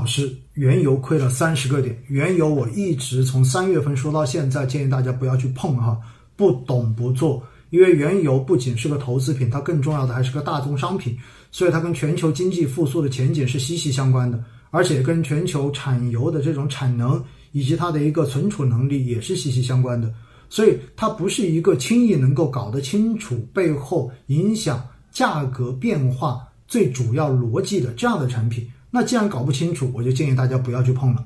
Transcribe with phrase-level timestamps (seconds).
[0.00, 5.94] 老师，原油亏了三十个点，原油我一直从三月份说到现在，建议大家不要去碰哈，
[6.36, 11.18] 不懂不做，因为原油不仅是个投资品，它更重要的还是个大宗商品，
[11.52, 17.22] 所以它跟全球经济复苏的前景是息息相关的，而且跟全球产油的这种产能
[17.52, 20.10] 以及它的一个存储能力也是息息相关的，
[20.48, 24.82] 所以它不是一个轻易能够搞得清楚背后影响
[25.12, 28.66] 价格变化最主要逻辑的这样的产品。
[28.90, 31.24] 那既然搞不清楚，我就建议大家不要去碰了。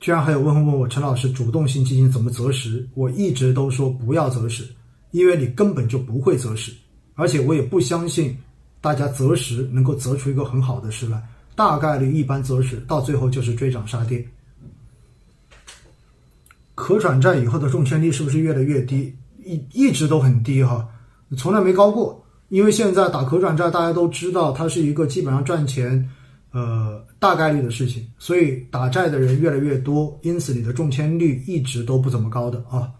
[0.00, 2.88] 居然还有问问我陈老师，主动性基金怎么择时？
[2.94, 4.66] 我一直都说不要择时，
[5.10, 6.72] 因为你根本就不会择时，
[7.14, 8.34] 而且我也不相信
[8.80, 11.22] 大家择时能够择出一个很好的时来，
[11.54, 14.26] 大概率一般择时到最后就是追涨杀跌。
[16.74, 19.14] 可转债以后的中签率是不是越来越低？
[19.44, 20.88] 一一直都很低哈，
[21.36, 22.24] 从来没高过。
[22.48, 26.08] 因为现在打可转债，大家都知道它是一个基本上赚钱。
[26.52, 32.90] 呃，大概率的事情，所以打债的人越来越多，因此你的中签率一直都不怎么高的啊。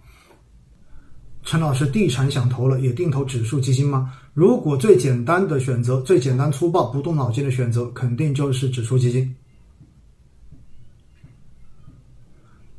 [1.42, 4.12] 陈老师，地产想投了，也定投指数基金吗？
[4.34, 9.34] 如果最简单的选择，最简单粗暴、不动脑筋的选择，肯定就是指数基金。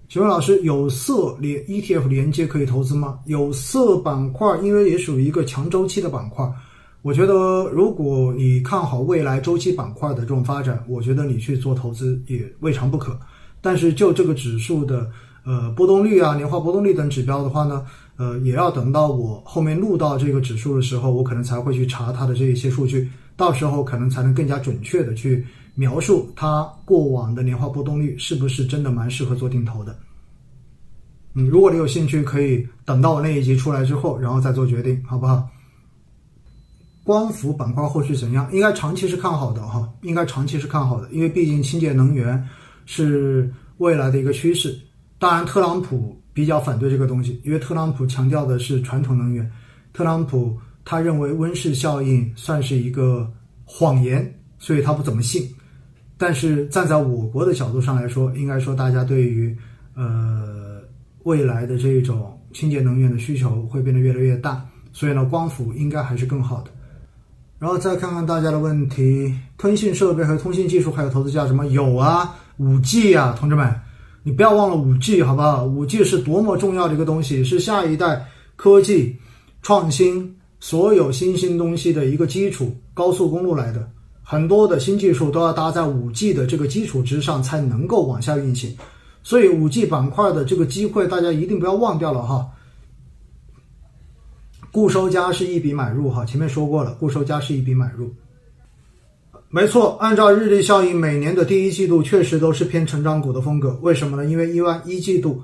[0.07, 3.19] 请问老师，有色连 ETF 连接可以投资吗？
[3.25, 6.49] 有色板块，因为也属于一个强周期的板块。
[7.03, 13.19] 我觉得，如果你看好未来周期板块的这种发展，我觉得你去做投资也未尝不可。
[13.59, 15.09] 但是就这个指数的
[15.43, 17.83] 呃波动率啊、年化波动率等指标的话呢，
[18.17, 29.97] 呃，也要等到我后面录到这个指数的时候，我可能才会去查它的这一些数据，到时候可能才能更加准确的去描述它过往的年化波动率是不是真的蛮适合做定投的。
[31.33, 35.49] 嗯，如果你有兴趣，可以等到我那一集出来之后，然后再做决定，好不好？
[37.03, 38.47] 光伏板块后续怎样？
[38.53, 42.47] 应该长期是看好的哈，应该长期是看好的，因为毕竟清洁能源
[42.85, 44.77] 是未来的一个趋势。
[45.17, 49.49] 当然，特朗普比较反对这个东西，因为特朗普强调的是传统能源。
[49.93, 53.31] 特朗普他认为温室效应算是一个
[53.65, 55.47] 谎言，所以他不怎么信。
[56.17, 59.57] 但是站在我国的角度上来说，应该说大家对于
[59.95, 60.79] 呃
[61.23, 64.63] 未来的这种清洁能源的需求会变得越来越大，
[64.93, 66.71] 所以呢，光伏应该还是更好的。
[67.61, 71.63] 然后再看看大家的问题，通信设备和通信技术还有投资价值吗？
[71.67, 73.71] 有啊，五 G 啊，同志们，
[74.23, 75.63] 你不要忘了五 G 好不好？
[75.63, 79.15] 五 G 是多么重要的一个东西，是下一代科技
[79.61, 82.75] 创新所有新兴东西的一个基础。
[82.95, 83.87] 高速公路来的
[84.23, 88.75] 很多的新技术都要搭在五 G 的这个基础之上才能够往下运行，
[89.21, 92.47] 所以五 G 板块的这个机会大家一定不要忘掉了哈。
[94.71, 98.13] 固收加是一笔买入哈，前面说过了，固收加是一笔买入，
[99.49, 103.77] 没错，按照日历效应，每年的第一季度确实都是偏成长股的风格。
[103.81, 104.25] 为什么呢？
[104.29, 105.43] 因为一万一季度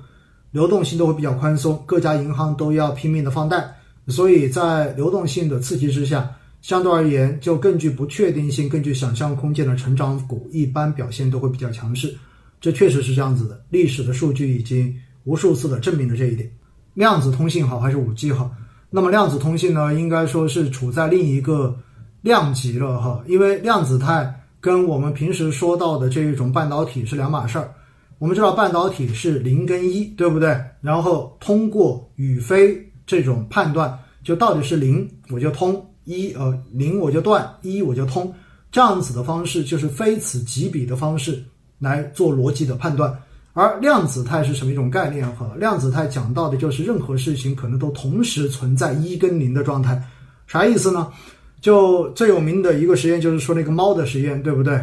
[0.52, 3.70] 流动性都会比较宽松，各家银行都要拼命的放贷，
[4.08, 12.16] 所以在流动性的刺激之下，相对而言就更具不确定性、更具想象空间的成长股一般表现都会比较强势。
[12.62, 14.96] 这确实是这样子的，历史的数据已经
[15.26, 16.50] 无数次的证明了这一点。
[16.94, 18.50] 量子通信好还是五 G 好？
[18.90, 21.78] 那么量子通信呢，应该说是处在另一个
[22.22, 27.74] 量级了哈，因为量子态跟我们平时说到的这一种半导体是两码事儿。
[28.18, 30.60] 我们知道半导体是零跟一，对不对？
[30.82, 32.76] 然后通过与非
[33.06, 38.34] 这种判断，就到底是零我就通一，呃零我就断一我就通，
[38.72, 41.44] 这样子的方式就是非此即彼的方式
[41.78, 43.16] 来做逻辑的判断。
[43.60, 45.28] 而量子态是什么一种概念？
[45.36, 50.00] 哈，量子态讲到的就是任何事情可能都同时存在一跟零的状态，
[50.46, 51.12] 啥意思呢？
[51.60, 54.80] 就最有名的一个实验就是说那个猫的实验，对不对？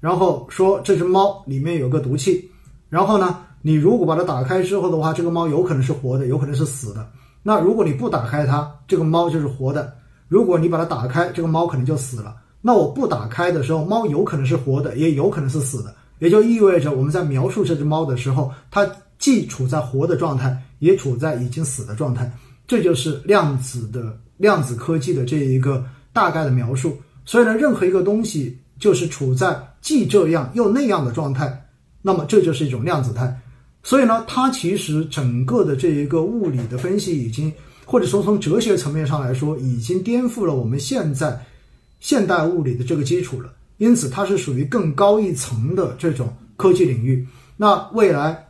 [0.00, 2.50] 然后说这只猫里面有个毒气，
[2.88, 7.06] 然后呢，你如果把它打开之后的话，这个猫有可能是活的，有可能是死的。
[7.42, 9.84] 那如果你不打开它，这个猫就是活的；
[10.28, 12.34] 如果你把它打开，这个猫可能就死了。
[12.62, 15.94] 那我不打开的时候，猫有可能是活的，也有可能是死的。
[16.18, 18.88] 也就意味着我们在描述这只猫的时候，它
[19.18, 22.30] 既处在活的状态，也处在已经死的状态。
[22.66, 26.96] 这就是量子的量子科技的这一个大概的描述。
[27.24, 31.68] 所以呢，任何一个东西就是处在既这样又那样的状态，
[32.00, 33.38] 那么这就是一种量子态。
[33.82, 37.52] 所以呢，它其实整个的这一个物理的分析已经，
[37.84, 41.38] 或者说从哲学层面上来说，已经颠覆了我们现在
[42.00, 43.52] 现代物理的这个基础了。
[43.78, 47.26] 因此，它是属于更高一层的这种科技领域。
[47.56, 48.46] 那未来，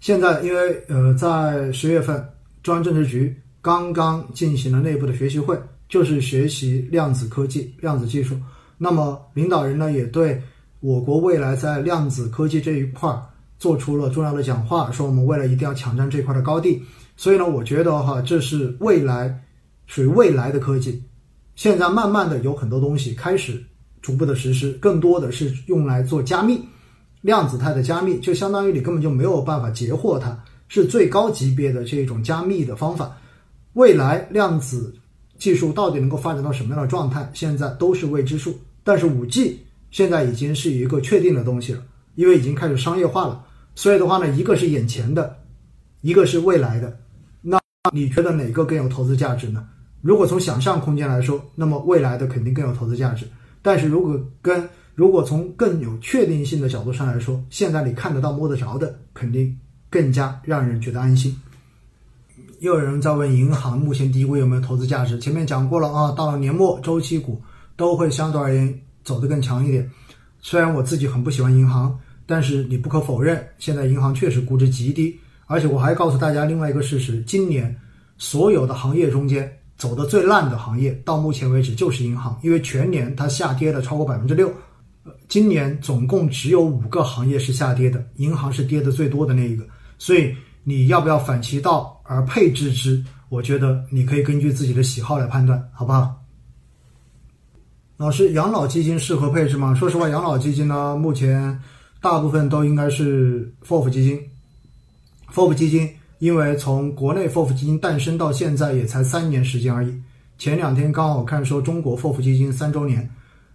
[0.00, 2.24] 现在因为呃，在十月份，
[2.62, 5.58] 中央政治局刚刚进行了内部的学习会，
[5.88, 8.36] 就是学习量子科技、量子技术。
[8.78, 10.40] 那么，领导人呢也对
[10.80, 13.22] 我国未来在量子科技这一块儿
[13.58, 16.82] 做出了重要的讲话，说我们未来一定要抢占这块的高地。
[17.16, 19.38] 所以呢，我觉得哈，这是未来
[19.86, 21.02] 属于未来的科技。
[21.54, 23.62] 现在慢慢的有很多东西开始
[24.02, 26.60] 逐步的实施，更多的是用来做加密，
[27.20, 33.16] 量子态的加密，就相当于你根本就没有办法截获它，是最高级别的这种加密的方法。
[33.74, 34.94] 未来量子
[35.38, 38.58] 技术到底能够发展到什么样的状态，现在都是未知数。
[38.82, 39.60] 但是五 G
[39.90, 41.82] 现在已经是一个确定的东西了，
[42.14, 43.44] 因为已经开始商业化了。
[43.74, 45.36] 所以的话呢，一个是眼前的，
[46.00, 46.98] 一个是未来的。
[47.42, 47.60] 那
[47.92, 49.66] 你觉得哪个更有投资价值呢？
[50.00, 53.26] 如果从想象空间来说，那么未来的肯定更有投资价值。
[53.62, 59.56] 但是如果跟如果从更有确定性的角度上来说，现在你看得到摸得着的，肯定
[59.88, 61.34] 更加让人觉得安心。
[62.58, 65.18] 又有人在问银行目前低估有没有投资价值？
[65.18, 67.40] 前面讲过了啊，到了年末周期股
[67.76, 69.90] 都会相对而言走得更强一点。
[70.40, 75.18] 虽然我自己很不喜欢银行，但是你不可否认，现在银行确实估值极低。
[75.46, 77.74] 而且我还告诉大家另外一个事实：今年
[78.18, 79.50] 所有的行业中间。
[79.80, 84.52] 走的最烂的行业，到目前为止就是银行，因为全年它下跌了超过百分之六。
[85.26, 89.66] 今年总共只有五个行业是下跌的，银行是跌的最多的那一个。
[89.96, 93.02] 所以你要不要反其道而配置之？
[93.30, 96.14] 我觉得你可以根据自己的喜好来判断，好不好？
[97.96, 99.74] 老师，养老基金适合配置吗？
[99.74, 101.58] 说实话，养老基金呢，目前
[102.02, 104.20] 大部分都应该是 FOF 基金
[105.32, 105.88] ，FOF 基金。
[106.20, 110.00] 因为从国内 FOF 基金诞生到现在也才三年时间而已。
[110.36, 113.08] 前两天刚好看说中国 FOF 基金三周年，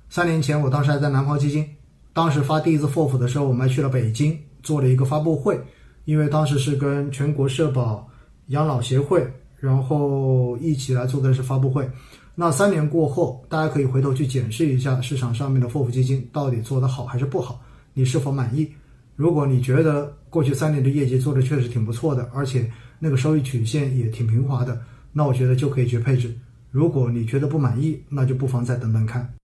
[0.09, 1.63] 三年前我当时还在南方基金，
[2.12, 5.59] 当时发第一次 FOF 的时候，我们还去了北京做了一个发布会，
[6.06, 8.07] 因为当时是跟全国社保
[8.47, 9.25] 养老协会，
[9.59, 11.88] 然后一起来做的是发布会。
[12.33, 17.62] 那三年过后，大家可以回头去检视一下市场上面的 FOF 基金到底做得好还是不好，
[17.94, 18.67] 你是否满意？
[19.15, 24.81] 如果你觉得过去三年的业绩做的确实挺不错的，而且那个收益曲线也挺平滑的，
[25.13, 26.33] 那我觉得就可以去配置。
[26.71, 29.35] 如果你觉得不满意，那就不妨再等等看。